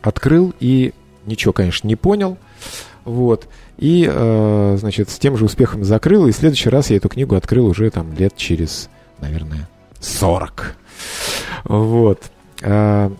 [0.03, 0.93] Открыл и
[1.25, 2.37] ничего, конечно, не понял.
[3.05, 3.47] Вот.
[3.79, 6.27] И, э, значит, с тем же успехом закрыл.
[6.27, 8.87] И в следующий раз я эту книгу открыл уже там лет через,
[9.19, 9.67] наверное,
[9.99, 10.75] 40.
[11.63, 12.21] Вот.
[12.61, 13.11] А,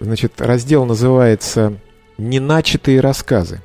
[0.00, 1.74] значит, раздел называется
[2.18, 3.62] «Неначатые рассказы».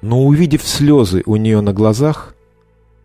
[0.00, 2.33] Но увидев слезы у нее на глазах,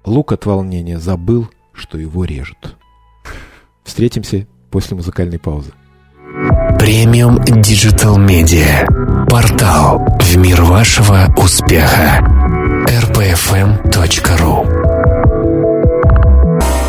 [0.09, 2.75] Лук от волнения забыл, что его режут.
[3.83, 5.71] Встретимся после музыкальной паузы.
[6.79, 8.87] Премиум Digital Media.
[9.29, 12.25] Портал в мир вашего успеха.
[12.87, 13.69] rpfm.ru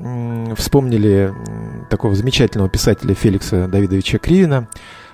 [0.56, 1.34] вспомнили
[1.90, 4.68] такого замечательного писателя Феликса Давидовича Кривина.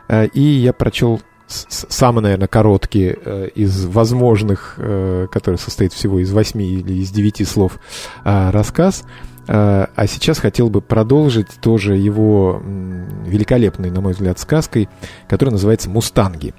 [0.09, 4.79] Э, и я прочел самый, наверное, короткий э, из возможных,
[5.33, 7.79] который состоит всего из восьми или из девяти слов,
[8.23, 9.05] рассказ–
[9.49, 12.63] а, а сейчас хотел бы продолжить тоже его
[13.27, 14.89] великолепной, на мой взгляд, сказкой,
[15.27, 16.55] которая называется «Мустанги».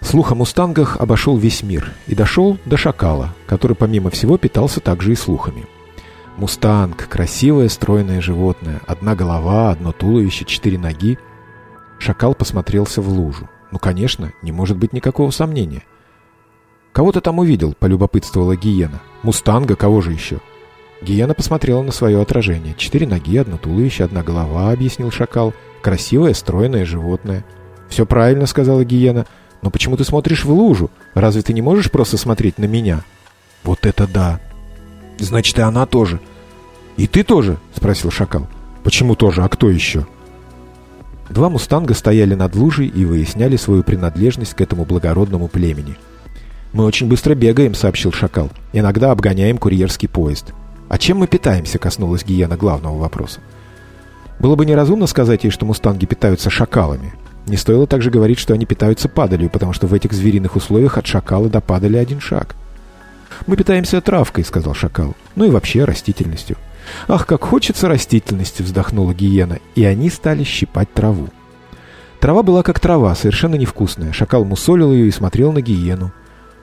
[0.00, 5.12] Слух о мустангах обошел весь мир и дошел до шакала, который, помимо всего, питался также
[5.12, 5.66] и слухами.
[6.36, 11.18] Мустанг– красивое стройное животное, одна голова, одно туловище, четыре ноги.
[11.98, 13.50] Шакал посмотрелся в лужу.
[13.72, 15.82] Ну, конечно, не может быть никакого сомнения.
[16.92, 19.00] «Кого ты там увидел?»– полюбопытствовала гиена.
[19.24, 20.40] «Мустанга, кого же еще?»
[21.00, 22.74] Гиена посмотрела на свое отражение.
[22.76, 25.54] «Четыре ноги, одно туловище, одна голова»,— объяснил шакал.
[25.80, 27.44] «Красивое, стройное животное».
[27.88, 29.26] «Все правильно»,— сказала Гиена.
[29.62, 30.90] «Но почему ты смотришь в лужу?
[31.14, 33.02] Разве ты не можешь просто смотреть на меня?»
[33.62, 34.40] «Вот это да!»
[35.18, 36.20] «Значит, и она тоже».
[36.96, 38.48] «И ты тоже?»— спросил шакал.
[38.82, 39.42] «Почему тоже?
[39.42, 40.06] А кто еще?»
[41.30, 45.96] Два мустанга стояли над лужей и выясняли свою принадлежность к этому благородному племени.
[46.72, 48.50] «Мы очень быстро бегаем»,— сообщил шакал.
[48.72, 50.54] «Иногда обгоняем курьерский поезд».
[50.88, 53.40] «А чем мы питаемся?»– коснулась Гиена главного вопроса.
[54.38, 57.12] Было бы неразумно сказать ей, что мустанги питаются шакалами.
[57.46, 61.06] Не стоило также говорить, что они питаются падалью, потому что в этих звериных условиях от
[61.06, 62.54] шакала до падали один шаг.
[63.46, 65.14] «Мы питаемся травкой»,— сказал шакал.
[65.34, 66.56] «Ну и вообще растительностью».
[67.06, 71.28] «Ах, как хочется растительности!»— вздохнула гиена, и они стали щипать траву.
[72.20, 74.12] Трава была как трава, совершенно невкусная.
[74.12, 76.12] Шакал мусолил ее и смотрел на гиену.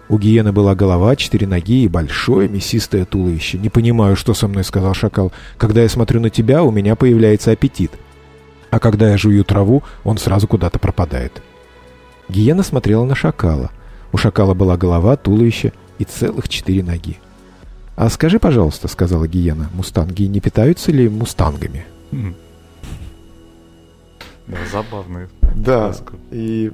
[0.07, 3.57] У гиены была голова, четыре ноги и большое мясистое туловище.
[3.57, 5.31] «Не понимаю, что со мной»,— сказал шакал.
[5.57, 7.91] «Когда я смотрю на тебя, у меня появляется аппетит.
[8.69, 11.41] А когда я жую траву, он сразу куда-то пропадает».
[12.29, 13.71] Гиена смотрела на шакала.
[14.11, 17.17] У шакала была голова, туловище и целых четыре ноги.
[17.95, 21.85] «А скажи, пожалуйста»,— сказала гиена,— «мустанги не питаются ли мустангами?»
[24.47, 25.27] Да, забавный.
[25.55, 25.95] Да,
[26.31, 26.71] и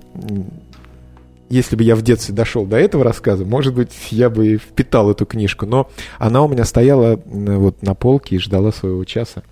[1.51, 5.25] если бы я в детстве дошел до этого рассказа, может быть, я бы впитал эту
[5.25, 5.65] книжку.
[5.65, 9.43] Но она у меня стояла вот на полке и ждала своего часа.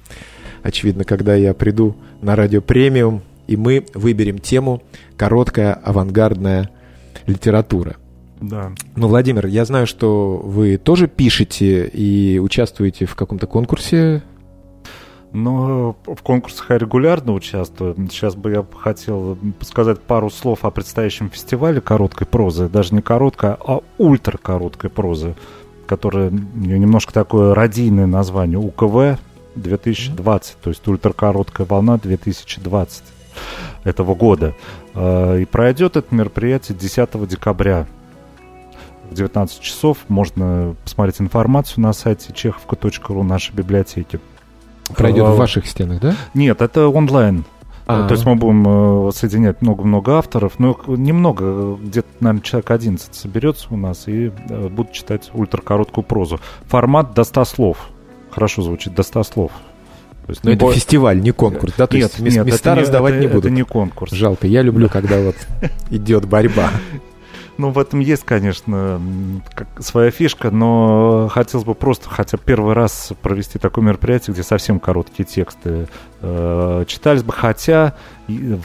[0.63, 4.81] Очевидно, когда я приду на радио премиум, и мы выберем тему
[5.17, 6.69] «Короткая авангардная
[7.27, 7.97] литература».
[8.39, 8.71] Да.
[8.95, 14.23] Ну, Владимир, я знаю, что вы тоже пишете и участвуете в каком-то конкурсе.
[15.31, 17.95] Но в конкурсах я регулярно участвую.
[18.09, 22.67] Сейчас бы я хотел сказать пару слов о предстоящем фестивале короткой прозы.
[22.67, 25.35] Даже не короткой, а ультракороткой прозы,
[25.85, 28.57] которая немножко такое радийное название.
[28.57, 29.19] УКВ
[29.55, 33.03] 2020, то есть ультракороткая волна 2020
[33.83, 34.55] этого года.
[34.95, 37.85] А, и пройдет это мероприятие 10 декабря
[39.09, 39.97] в 19 часов.
[40.07, 44.19] Можно посмотреть информацию на сайте чеховка.ру нашей библиотеки.
[44.95, 46.15] Пройдет в ваших стенах, да?
[46.33, 47.45] Нет, это онлайн.
[47.89, 48.07] А-а-а.
[48.07, 53.67] То есть мы будем э, соединять много-много авторов, но немного, где-то, наверное, человек 11 соберется
[53.71, 56.39] у нас и э, будут читать ультракороткую прозу.
[56.67, 57.89] Формат до 100 слов.
[58.29, 59.51] Хорошо звучит, до 100 слов.
[60.27, 60.71] То есть, Но это бо...
[60.71, 61.87] фестиваль, не конкурс, да?
[61.87, 63.45] То нет, есть нет, места это раздавать не, не будут.
[63.45, 64.11] Это не конкурс.
[64.11, 65.35] Жалко, я люблю, когда вот
[65.89, 66.69] идет борьба.
[67.59, 69.01] Ну, в этом есть, конечно,
[69.79, 75.25] своя фишка, но хотелось бы просто хотя первый раз провести такое мероприятие, где совсем короткие
[75.25, 75.89] тексты
[76.21, 77.95] э, читались бы, хотя,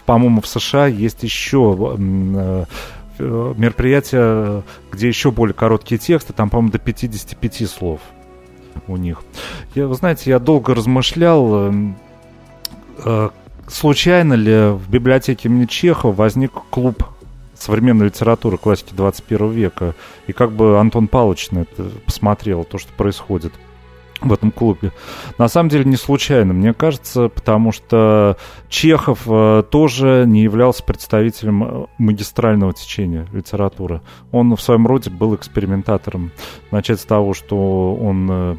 [0.07, 2.65] по-моему, в США есть еще э,
[3.19, 8.01] мероприятия, где еще более короткие тексты, там, по-моему, до 55 слов
[8.87, 9.23] у них.
[9.75, 11.73] Я, вы знаете, я долго размышлял, э,
[13.05, 13.31] э,
[13.67, 17.03] случайно ли в библиотеке имени Чехова возник клуб
[17.57, 19.95] современной литературы классики 21 века.
[20.27, 23.53] И как бы Антон Павлович на это посмотрел, то, что происходит
[24.21, 24.93] в этом клубе.
[25.39, 28.37] На самом деле не случайно, мне кажется, потому что
[28.69, 34.01] Чехов э, тоже не являлся представителем э, магистрального течения литературы.
[34.33, 36.33] Он в своем роде был экспериментатором.
[36.71, 38.57] Начать с того, что он э,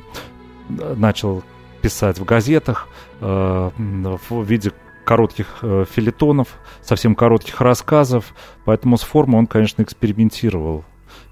[0.95, 1.43] начал
[1.81, 2.87] писать в газетах
[3.21, 4.71] э, в виде
[5.05, 8.33] коротких э, филитонов, совсем коротких рассказов,
[8.65, 10.83] поэтому с формой он, конечно, экспериментировал.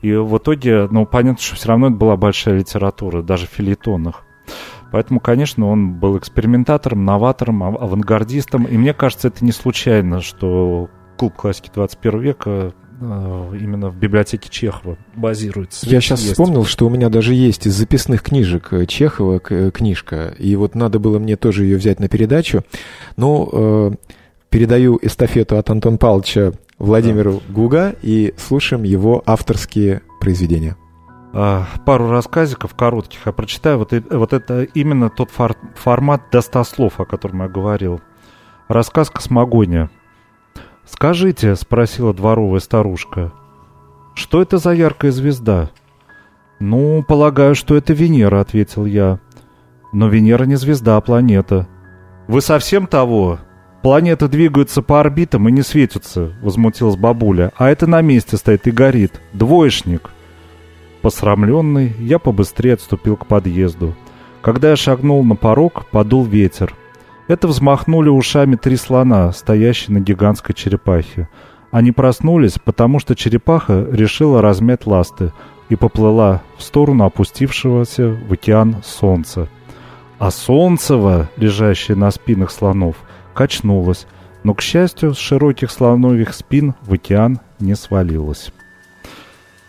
[0.01, 4.23] И в итоге, ну, понятно, что все равно это была большая литература, даже в филитонах.
[4.91, 8.65] Поэтому, конечно, он был экспериментатором, новатором, авангардистом.
[8.65, 12.73] И мне кажется, это не случайно, что клуб классики 21 века
[13.53, 15.87] именно в библиотеке Чехова базируется.
[15.87, 16.33] Я сейчас есть.
[16.33, 20.75] вспомнил, что у меня даже есть из записных книжек э, Чехова э, книжка, и вот
[20.75, 22.63] надо было мне тоже ее взять на передачу.
[23.17, 23.91] Э,
[24.49, 27.53] передаю эстафету от Антона Павловича Владимиру да.
[27.53, 30.75] Гуга и слушаем его авторские произведения.
[31.33, 33.79] А, пару рассказиков коротких я прочитаю.
[33.79, 38.01] Вот, вот это именно тот фор, формат до 100 слов, о котором я говорил.
[38.67, 39.89] Рассказ «Космогония».
[40.85, 43.31] «Скажите»,— спросила дворовая старушка,—
[44.15, 45.69] «что это за яркая звезда?»
[46.59, 49.19] «Ну, полагаю, что это Венера»,— ответил я.
[49.91, 51.67] «Но Венера не звезда, а планета».
[52.27, 53.39] «Вы совсем того?»
[53.81, 57.51] «Планеты двигаются по орбитам и не светятся»,— возмутилась бабуля.
[57.57, 59.19] «А это на месте стоит и горит.
[59.33, 60.09] Двоечник».
[61.01, 63.93] Посрамленный, я побыстрее отступил к подъезду.
[64.41, 66.73] Когда я шагнул на порог, подул ветер.
[67.27, 71.29] Это взмахнули ушами три слона, стоящие на гигантской черепахе.
[71.71, 75.31] Они проснулись, потому что черепаха решила размять ласты
[75.69, 79.47] и поплыла в сторону опустившегося в океан солнца.
[80.19, 82.97] А солнцево, лежащее на спинах слонов,
[83.33, 84.05] качнулось,
[84.43, 88.51] но, к счастью, с широких слоновьих спин в океан не свалилось.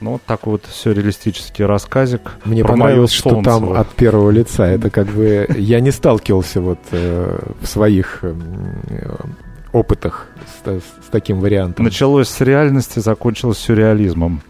[0.04, 2.32] Ну, вот такой вот сюрреалистический рассказик.
[2.44, 4.66] Мне понравилось, что там от первого лица.
[4.66, 8.34] Это как бы я не сталкивался вот э, в своих э,
[9.72, 10.26] опытах
[10.62, 11.86] с, с таким вариантом.
[11.86, 14.42] Началось с реальности, закончилось сюрреализмом.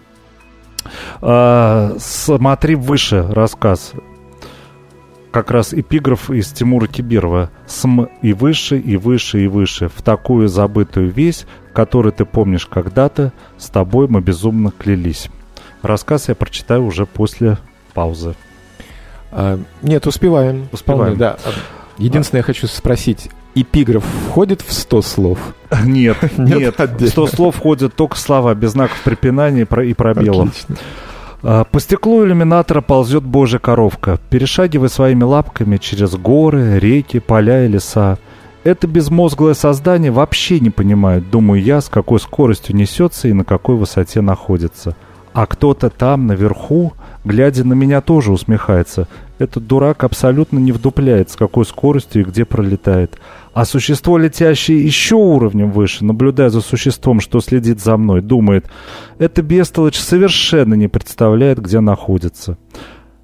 [1.23, 3.93] А, смотри выше рассказ.
[5.31, 7.53] Как раз эпиграф из Тимура Кибирова.
[7.69, 13.33] «См и выше, и выше, и выше, в такую забытую весь, которую ты помнишь когда-то,
[13.57, 15.31] с тобой мы безумно клялись».
[15.85, 17.59] Рассказ я прочитаю уже после
[17.93, 18.35] паузы.
[19.31, 20.69] А, нет, успеваем.
[20.73, 21.19] Успеваем.
[21.19, 21.37] да.
[21.99, 25.39] Единственное, я хочу спросить, эпиграф входит в 100 слов?
[25.85, 26.79] Нет, нет.
[26.79, 30.49] В 100 слов входят только слова без знаков препинания и пробелов.
[30.49, 30.77] Отлично.
[31.43, 37.69] А, по стеклу иллюминатора ползет божья коровка, перешагивая своими лапками через горы, реки, поля и
[37.69, 38.19] леса.
[38.65, 43.77] Это безмозглое создание вообще не понимает, думаю я, с какой скоростью несется и на какой
[43.77, 44.97] высоте находится.
[45.35, 46.93] А кто-то там, наверху,
[47.25, 49.09] глядя на меня, тоже усмехается.
[49.41, 53.19] Этот дурак абсолютно не вдупляет, с какой скоростью и где пролетает.
[53.53, 58.71] А существо, летящее еще уровнем выше, наблюдая за существом, что следит за мной, думает,
[59.19, 62.57] это бестолочь совершенно не представляет, где находится.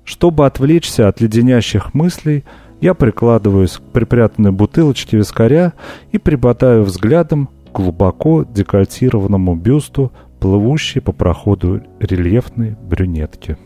[0.02, 2.42] Чтобы отвлечься от леденящих мыслей,
[2.80, 5.74] я прикладываюсь к припрятанной бутылочке вискаря
[6.11, 10.11] и прибадаю взглядом к глубоко декольтированному бюсту
[10.41, 13.59] плывущие по проходу рельефной брюнетки.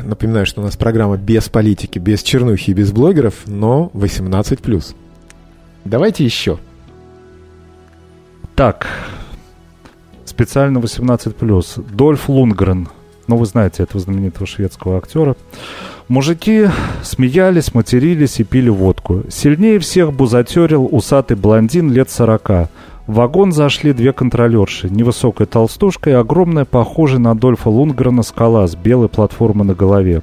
[0.00, 4.94] Напоминаю, что у нас программа без политики, без чернухи и без блогеров, но 18+.
[5.84, 6.58] Давайте еще.
[8.56, 8.86] Так,
[10.24, 11.94] специально 18+.
[11.94, 12.88] Дольф Лунгрен.
[13.28, 15.36] Ну, вы знаете этого знаменитого шведского актера.
[16.08, 16.68] Мужики
[17.02, 19.22] смеялись, матерились и пили водку.
[19.30, 22.68] Сильнее всех бузатерил усатый блондин лет сорока.
[23.06, 24.88] В вагон зашли две контролерши.
[24.88, 30.22] Невысокая толстушка и огромная, похожая на Дольфа Лунгрена скала с белой платформой на голове.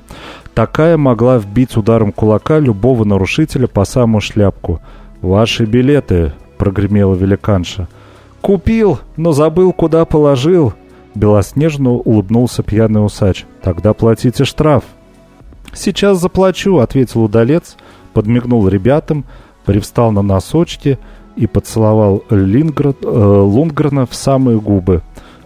[0.53, 4.79] Такая могла вбить ударом кулака любого нарушителя по самую шляпку.
[5.21, 7.89] «Ваши билеты!»— прогремела великанша.
[8.41, 10.73] «Купил, но забыл, куда положил!»
[11.15, 13.45] Белоснежно улыбнулся пьяный усач.
[13.61, 14.85] «Тогда платите штраф!»
[15.73, 17.75] «Сейчас заплачу»,— ответил удалец,
[18.13, 19.25] подмигнул ребятам,
[19.65, 20.97] привстал на носочки
[21.39, 25.01] и поцеловал Лингрен, э, Лунгрена в самые губы.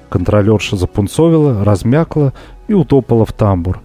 [0.10, 2.34] Контролерша запунцовила, размякла
[2.68, 3.80] и утопала в тамбур.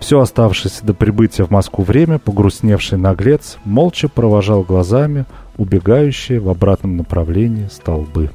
[0.00, 5.26] Все оставшееся до прибытия в Москву время погрустневший наглец молча провожал глазами
[5.56, 8.30] убегающие в обратном направлении столбы.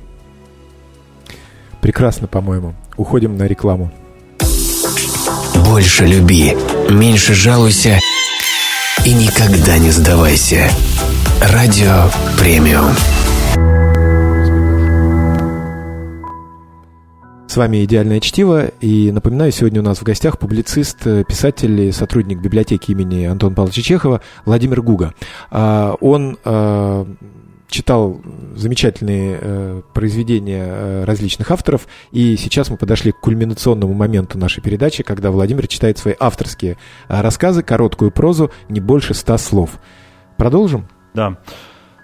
[1.81, 2.73] Прекрасно, по-моему.
[2.95, 3.91] Уходим на рекламу.
[5.65, 6.55] Больше люби,
[6.89, 7.99] меньше жалуйся
[9.05, 10.69] и никогда не сдавайся.
[11.41, 12.91] Радио премиум.
[17.47, 22.41] С вами «Идеальное чтиво», и напоминаю, сегодня у нас в гостях публицист, писатель и сотрудник
[22.41, 25.13] библиотеки имени Антона Павловича Чехова Владимир Гуга.
[25.49, 27.07] А, он а,
[27.69, 28.19] читал
[28.55, 35.03] замечательные э, произведения э, различных авторов, и сейчас мы подошли к кульминационному моменту нашей передачи,
[35.03, 36.77] когда Владимир читает свои авторские
[37.07, 39.79] э, рассказы, короткую прозу, не больше ста слов.
[40.35, 40.87] Продолжим?
[41.13, 41.37] Да.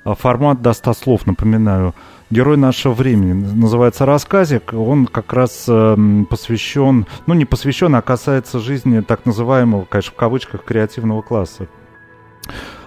[0.03, 1.93] А формат до 100 слов, напоминаю.
[2.29, 4.73] Герой нашего времени называется рассказик.
[4.73, 5.95] Он как раз э,
[6.29, 11.67] посвящен, ну не посвящен, а касается жизни так называемого, конечно, в кавычках, креативного класса.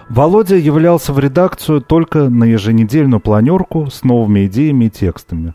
[0.09, 5.53] Володя являлся в редакцию только на еженедельную планерку с новыми идеями и текстами.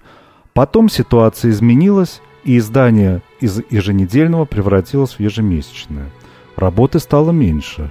[0.53, 6.11] Потом ситуация изменилась, и издание из еженедельного превратилось в ежемесячное.
[6.57, 7.91] Работы стало меньше.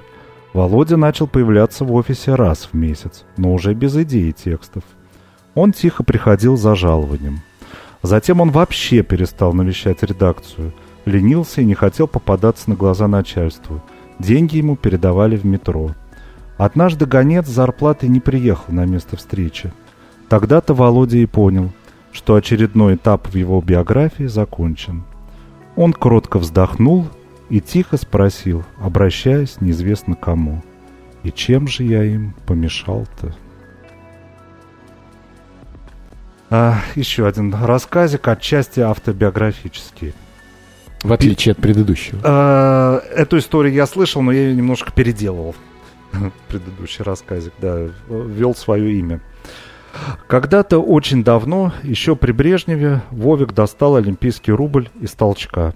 [0.53, 4.83] Володя начал появляться в офисе раз в месяц, но уже без идей и текстов.
[5.55, 7.41] Он тихо приходил за жалованием.
[8.01, 10.73] Затем он вообще перестал навещать редакцию,
[11.05, 13.81] ленился и не хотел попадаться на глаза начальству.
[14.19, 15.91] Деньги ему передавали в метро–
[16.57, 19.73] Однажды гонец зарплаты не приехал на место встречи.
[20.29, 21.71] Тогда-то Володя и понял,
[22.11, 25.03] что очередной этап в его биографии закончен.
[25.75, 27.07] Он кротко вздохнул
[27.49, 30.63] и тихо спросил, обращаясь неизвестно кому.
[31.23, 33.33] «И чем же я им помешал-то?»
[36.49, 40.13] а, Еще один рассказик, отчасти автобиографический.
[41.01, 42.19] В отличие от предыдущего.
[42.23, 45.55] А, эту историю я слышал, но я ее немножко переделывал.
[46.47, 49.19] предыдущий рассказик, да, ввел свое имя.
[50.27, 55.73] Когда-то очень давно, еще при Брежневе, Вовик достал олимпийский рубль из толчка.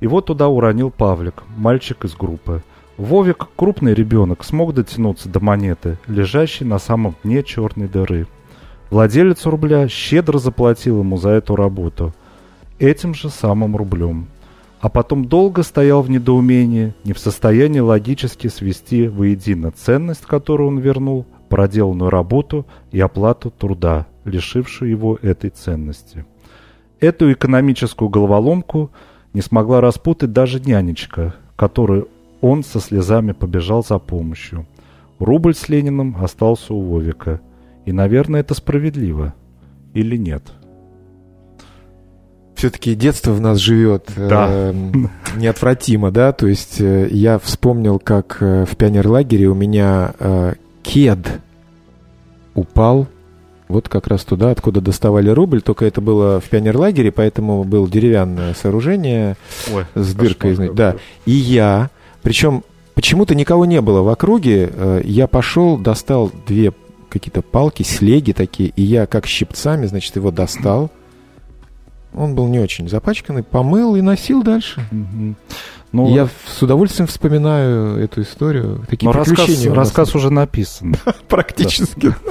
[0.00, 2.62] Его туда уронил Павлик, мальчик из группы.
[2.96, 8.26] Вовик, крупный ребенок, смог дотянуться до монеты, лежащей на самом дне черной дыры.
[8.90, 12.14] Владелец рубля щедро заплатил ему за эту работу.
[12.78, 14.28] Этим же самым рублем
[14.80, 20.78] а потом долго стоял в недоумении, не в состоянии логически свести воедино ценность, которую он
[20.78, 26.24] вернул, проделанную работу и оплату труда, лишившую его этой ценности.
[27.00, 28.90] Эту экономическую головоломку
[29.38, 32.08] не смогла распутать даже нянечка, которую
[32.40, 34.66] он со слезами побежал за помощью.
[35.20, 37.38] Рубль с Лениным остался у Вовика.
[37.84, 39.34] И, наверное, это справедливо.
[39.94, 40.42] Или нет?—
[42.56, 44.48] все-таки детство в нас живет да.
[44.50, 44.74] э,
[45.36, 51.40] неотвратимо, да, то есть э, я вспомнил, как э, в пионерлагере у меня э, кед
[52.56, 53.06] упал
[53.68, 58.54] вот как раз туда, откуда доставали рубль, только это было в пионерлагере, поэтому было деревянное
[58.54, 59.36] сооружение
[59.72, 60.56] Ой, с дыркой.
[60.56, 60.96] Кошмар, да,
[61.26, 61.90] и я,
[62.22, 62.64] причем
[62.94, 66.72] почему-то никого не было в округе, э, я пошел, достал две
[67.08, 70.90] какие-то палки, слеги такие, и я как щипцами, значит, его достал,
[72.14, 74.80] он был не очень запачканный, помыл и носил дальше.
[74.90, 75.34] Угу.
[75.92, 78.84] Ну, я с удовольствием вспоминаю эту историю.
[78.88, 80.96] Такие но рассказ, рассказ уже написан.
[81.28, 82.14] Практически.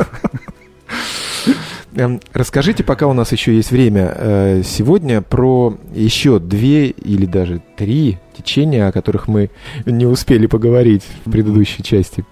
[1.98, 7.60] Эм, расскажите, пока у нас еще есть время, э, сегодня про еще две или даже
[7.76, 9.50] три течения, о которых мы
[9.88, 12.24] не успели поговорить в предыдущей части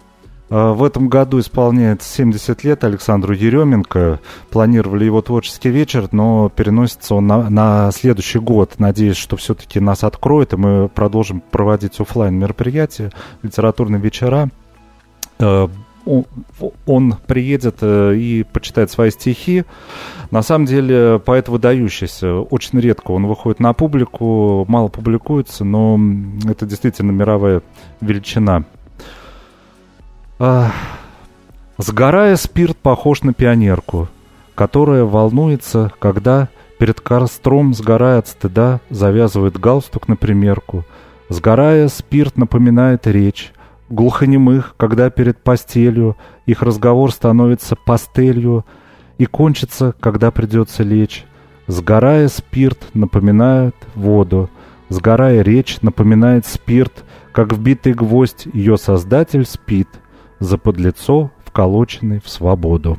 [0.51, 4.20] А, в этом году исполняется 70 лет Александру Еременко.
[4.51, 8.74] Планировали его творческий вечер, но переносится он на, на следующий год.
[8.78, 13.11] Надеюсь, что все-таки нас откроет, и мы продолжим проводить офлайн мероприятия,
[13.41, 14.51] литературные вечера.
[16.06, 19.64] Он приедет э, и почитает свои стихи.
[20.32, 22.34] На самом деле поэт выдающийся.
[22.34, 25.99] Очень редко он выходит на публику, мало публикуется, но
[26.47, 27.62] это действительно мировая
[28.01, 28.64] величина.
[31.78, 34.08] Сгорая, спирт похож на пионерку,
[34.53, 36.49] которая волнуется, когда
[36.80, 40.86] перед костром, сгорая от стыда, завязывает галстук на примерку.
[41.30, 43.51] Сгорая, спирт напоминает речь,
[43.89, 48.65] глухонемых, когда перед постелью их разговор становится пастелью
[49.17, 51.25] и кончится, когда придется лечь.
[51.67, 54.49] Сгорая, спирт напоминает воду,
[54.89, 59.89] сгорая, речь напоминает спирт, как вбитый гвоздь ее создатель спит—
[60.39, 62.97] за подлецо, вколоченный в свободу.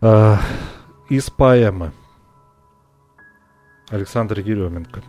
[0.00, 0.38] А,
[1.08, 1.92] из поэмы
[3.88, 5.02] Александр Еременко.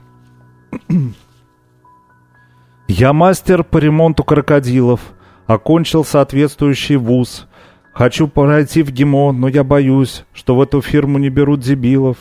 [2.87, 5.01] Я мастер по ремонту крокодилов,
[5.47, 7.47] окончил соответствующий вуз.
[7.93, 12.17] Хочу пройти в ГИМО, но я боюсь, что в эту фирму не берут дебилов.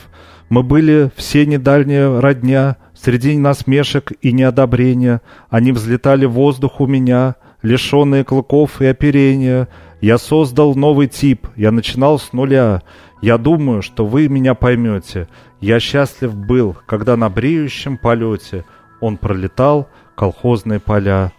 [0.49, 7.35] Мы были все недальняя родня, Среди насмешек и неодобрения они взлетали в воздух у меня,
[7.61, 9.67] лишенные клыков и оперения.
[10.01, 12.81] Я создал новый тип, я начинал с нуля.
[13.21, 15.27] Я думаю, что вы меня поймете.
[15.61, 18.65] Я счастлив был, когда на бреющем полете
[19.01, 21.31] он пролетал колхозные поля.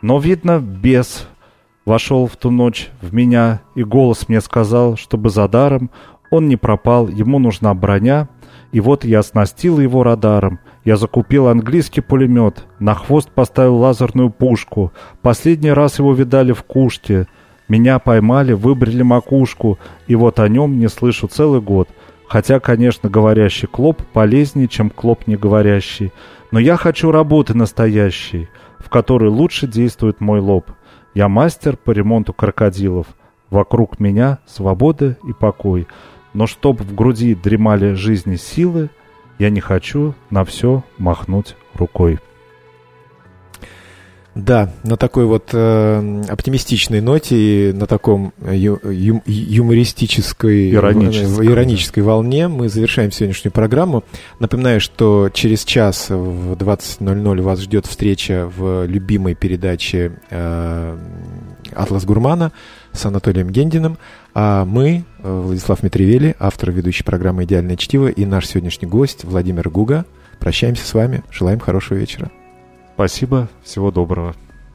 [0.00, 1.28] Но, видно, бес
[1.84, 5.90] вошел в ту ночь в меня, и голос мне сказал, чтобы за даром
[6.30, 8.28] он не пропал, ему нужна броня,
[8.72, 10.60] и вот я оснастил его радаром.
[10.82, 14.92] Я закупил английский пулемет, на хвост поставил лазерную пушку.
[15.20, 17.28] Последний раз его видали в куште.
[17.68, 21.88] Меня поймали, выбрили макушку, и вот о нем не слышу целый год.
[22.26, 26.12] Хотя, конечно, говорящий клоп полезнее, чем клоп не говорящий.
[26.52, 28.48] Но я хочу работы настоящей,
[28.78, 30.70] в которой лучше действует мой лоб.
[31.14, 33.06] Я мастер по ремонту крокодилов.
[33.48, 35.88] Вокруг меня свобода и покой.
[36.34, 38.90] Но чтоб в груди дремали жизни силы,
[39.38, 42.18] я не хочу на все махнуть рукой.
[44.34, 52.02] Да, на такой вот э, оптимистичной ноте и на таком ю, ю, юмористической, иронической, иронической
[52.02, 54.04] волне мы завершаем сегодняшнюю программу.
[54.40, 60.98] Напоминаю, что через час в 20.00 вас ждет встреча в любимой передаче э,
[61.74, 62.52] «Атлас Гурмана»
[62.92, 63.98] с Анатолием Гендиным.
[64.32, 69.68] А мы, э, Владислав Митревели, автор ведущей программы «Идеальное чтиво» и наш сегодняшний гость Владимир
[69.68, 70.06] Гуга,
[70.38, 71.22] прощаемся с вами.
[71.30, 72.30] Желаем хорошего вечера.
[73.02, 74.36] Спасибо, всего доброго.